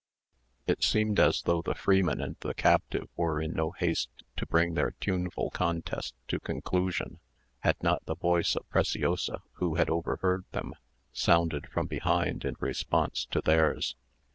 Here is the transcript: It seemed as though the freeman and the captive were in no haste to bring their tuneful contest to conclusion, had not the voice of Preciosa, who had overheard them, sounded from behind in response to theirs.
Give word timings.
It 0.65 0.81
seemed 0.83 1.19
as 1.19 1.43
though 1.43 1.61
the 1.61 1.75
freeman 1.75 2.21
and 2.21 2.35
the 2.39 2.55
captive 2.55 3.07
were 3.15 3.39
in 3.39 3.53
no 3.53 3.69
haste 3.69 4.09
to 4.37 4.47
bring 4.47 4.73
their 4.73 4.95
tuneful 4.99 5.51
contest 5.51 6.15
to 6.29 6.39
conclusion, 6.39 7.19
had 7.59 7.75
not 7.83 8.03
the 8.07 8.15
voice 8.15 8.55
of 8.55 8.67
Preciosa, 8.71 9.43
who 9.61 9.75
had 9.75 9.91
overheard 9.91 10.45
them, 10.53 10.73
sounded 11.13 11.67
from 11.69 11.85
behind 11.85 12.45
in 12.45 12.55
response 12.59 13.27
to 13.29 13.41
theirs. 13.41 13.95